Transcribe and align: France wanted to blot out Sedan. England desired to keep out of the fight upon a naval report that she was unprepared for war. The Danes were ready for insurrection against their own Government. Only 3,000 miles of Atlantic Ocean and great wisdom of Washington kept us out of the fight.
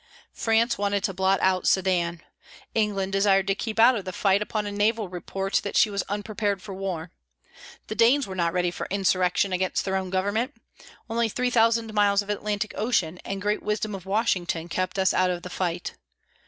France 0.33 0.79
wanted 0.79 1.03
to 1.03 1.13
blot 1.13 1.39
out 1.41 1.67
Sedan. 1.67 2.21
England 2.73 3.11
desired 3.11 3.45
to 3.45 3.53
keep 3.53 3.77
out 3.79 3.95
of 3.95 4.03
the 4.03 4.11
fight 4.11 4.41
upon 4.41 4.65
a 4.65 4.71
naval 4.71 5.07
report 5.07 5.61
that 5.63 5.77
she 5.77 5.91
was 5.91 6.01
unprepared 6.09 6.59
for 6.59 6.73
war. 6.73 7.11
The 7.85 7.93
Danes 7.93 8.25
were 8.25 8.33
ready 8.33 8.71
for 8.71 8.87
insurrection 8.89 9.53
against 9.53 9.85
their 9.85 9.95
own 9.95 10.09
Government. 10.09 10.55
Only 11.07 11.29
3,000 11.29 11.93
miles 11.93 12.23
of 12.23 12.31
Atlantic 12.31 12.73
Ocean 12.75 13.19
and 13.23 13.43
great 13.43 13.61
wisdom 13.61 13.93
of 13.93 14.07
Washington 14.07 14.69
kept 14.69 14.97
us 14.97 15.13
out 15.13 15.29
of 15.29 15.43
the 15.43 15.51
fight. 15.51 15.93